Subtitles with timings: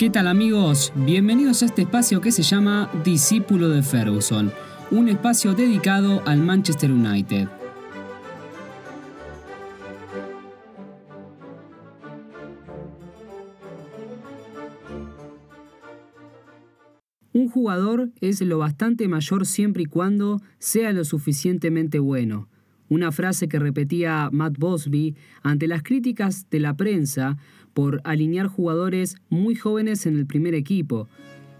[0.00, 0.92] ¿Qué tal amigos?
[0.94, 4.52] Bienvenidos a este espacio que se llama Discípulo de Ferguson,
[4.90, 7.59] un espacio dedicado al Manchester United.
[17.32, 22.48] Un jugador es lo bastante mayor siempre y cuando sea lo suficientemente bueno.
[22.88, 27.38] Una frase que repetía Matt Bosby ante las críticas de la prensa
[27.72, 31.08] por alinear jugadores muy jóvenes en el primer equipo.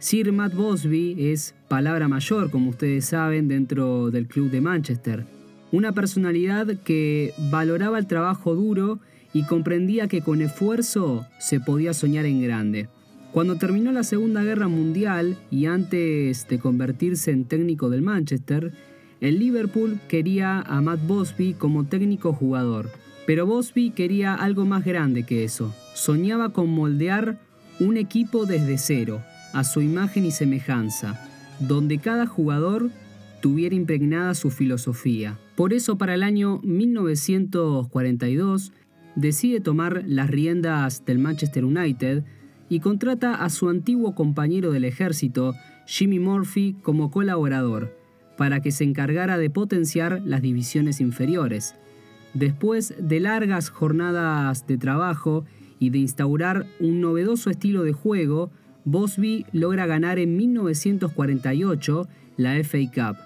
[0.00, 5.24] Sir Matt Bosby es palabra mayor, como ustedes saben, dentro del club de Manchester.
[5.70, 8.98] Una personalidad que valoraba el trabajo duro
[9.32, 12.88] y comprendía que con esfuerzo se podía soñar en grande.
[13.32, 18.72] Cuando terminó la Segunda Guerra Mundial y antes de convertirse en técnico del Manchester,
[19.20, 22.90] el Liverpool quería a Matt Bosby como técnico jugador.
[23.26, 25.72] Pero Bosby quería algo más grande que eso.
[25.94, 27.38] Soñaba con moldear
[27.78, 29.22] un equipo desde cero,
[29.52, 32.90] a su imagen y semejanza, donde cada jugador
[33.40, 35.38] tuviera impregnada su filosofía.
[35.54, 38.72] Por eso para el año 1942
[39.14, 42.24] decide tomar las riendas del Manchester United
[42.70, 45.54] y contrata a su antiguo compañero del ejército,
[45.86, 47.94] Jimmy Murphy, como colaborador,
[48.38, 51.74] para que se encargara de potenciar las divisiones inferiores.
[52.32, 55.44] Después de largas jornadas de trabajo
[55.80, 58.52] y de instaurar un novedoso estilo de juego,
[58.84, 63.16] Bosby logra ganar en 1948 la FA Cup.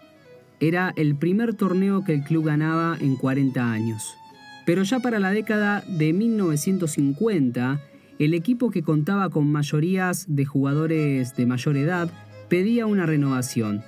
[0.59, 4.15] Era el primer torneo que el club ganaba en 40 años.
[4.65, 7.81] Pero ya para la década de 1950,
[8.19, 12.11] el equipo que contaba con mayorías de jugadores de mayor edad
[12.49, 13.83] pedía una renovación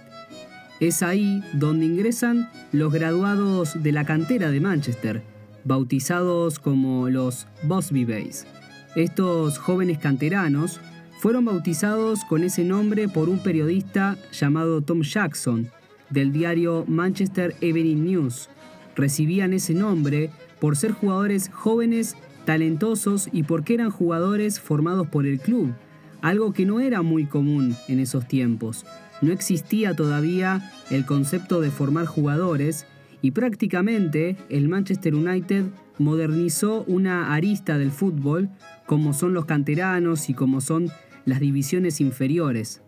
[0.80, 5.22] es ahí donde ingresan los graduados de la cantera de Manchester,
[5.64, 8.46] bautizados como los Bosby Bays.
[8.94, 10.80] Estos jóvenes canteranos
[11.18, 15.70] fueron bautizados con ese nombre por un periodista llamado Tom Jackson,
[16.10, 18.50] del diario Manchester Evening News.
[18.94, 20.30] Recibían ese nombre
[20.60, 25.74] por ser jugadores jóvenes, talentosos y porque eran jugadores formados por el club,
[26.22, 28.86] algo que no era muy común en esos tiempos
[29.22, 32.86] no existía todavía el concepto de formar jugadores
[33.22, 35.64] y prácticamente el Manchester United
[35.98, 38.50] modernizó una arista del fútbol
[38.84, 40.90] como son los canteranos y como son
[41.24, 42.82] las divisiones inferiores.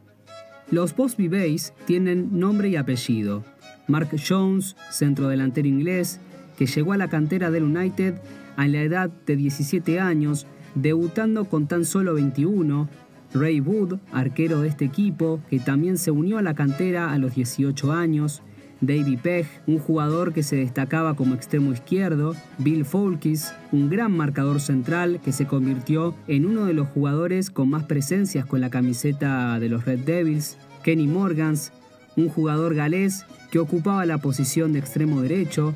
[0.71, 3.43] Los Bosby Bays tienen nombre y apellido.
[3.87, 6.21] Mark Jones, centrodelantero inglés,
[6.59, 8.17] que llegó a la cantera del United
[8.59, 12.89] a la edad de 17 años, debutando con tan solo 21,
[13.33, 17.37] Ray Wood, arquero de este equipo, que también se unió a la cantera a los
[17.37, 18.43] 18 años,
[18.81, 24.61] David Pegg, un jugador que se destacaba como extremo izquierdo, Bill Folkis, un gran marcador
[24.61, 29.61] central que se convirtió en uno de los jugadores con más presencias con la camiseta
[29.61, 31.73] de los Red Devils, Kenny Morgans,
[32.17, 35.75] un jugador galés que ocupaba la posición de extremo derecho,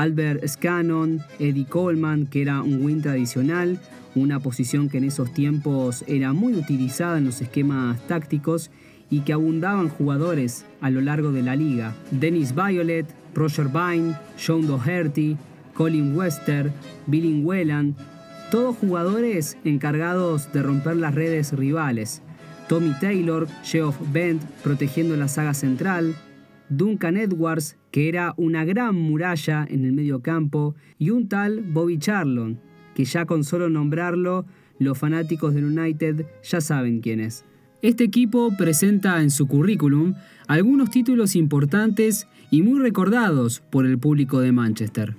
[0.00, 3.78] Albert Scannon, Eddie Coleman, que era un win tradicional,
[4.14, 8.70] una posición que en esos tiempos era muy utilizada en los esquemas tácticos
[9.10, 11.94] y que abundaban jugadores a lo largo de la liga.
[12.12, 15.36] Dennis Violet, Roger Vine, John Doherty,
[15.74, 16.72] Colin Wester,
[17.06, 17.94] Billy Whelan,
[18.50, 22.22] todos jugadores encargados de romper las redes rivales.
[22.70, 26.14] Tommy Taylor, Geoff Bent protegiendo la saga central,
[26.70, 31.98] Duncan Edwards, que era una gran muralla en el medio campo, y un tal Bobby
[31.98, 32.58] Charlon,
[32.94, 34.46] que ya con solo nombrarlo,
[34.78, 37.44] los fanáticos del United ya saben quién es.
[37.82, 40.14] Este equipo presenta en su currículum
[40.48, 45.16] algunos títulos importantes y muy recordados por el público de Manchester.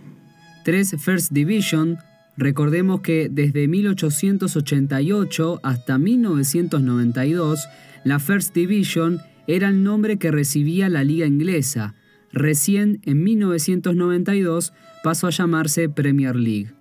[0.64, 1.98] Tres First Division,
[2.38, 7.68] recordemos que desde 1888 hasta 1992,
[8.04, 11.96] la First Division era el nombre que recibía la liga inglesa.
[12.32, 14.74] Recién en 1992
[15.04, 16.74] pasó a llamarse Premier League.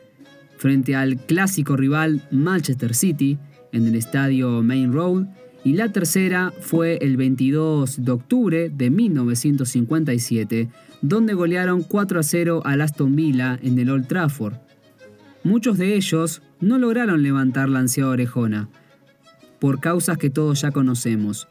[0.58, 3.38] frente al clásico rival Manchester City
[3.72, 5.26] en el estadio Main Road
[5.64, 10.70] y la tercera fue el 22 de octubre de 1957,
[11.02, 14.56] donde golearon 4 a 0 al Aston Villa en el Old Trafford.
[15.44, 18.70] Muchos de ellos no lograron levantar la ansiada orejona,
[19.60, 21.48] por causas que todos ya conocemos.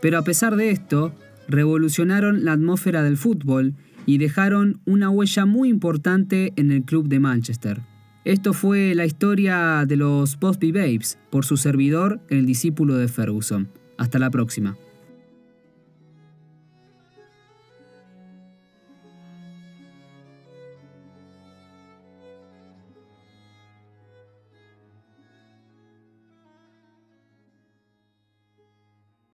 [0.00, 1.14] Pero a pesar de esto,
[1.48, 3.74] revolucionaron la atmósfera del fútbol
[4.04, 7.80] y dejaron una huella muy importante en el club de Manchester.
[8.26, 13.70] Esto fue la historia de los Postby Babes por su servidor, el discípulo de Ferguson.
[13.98, 14.76] Hasta la próxima.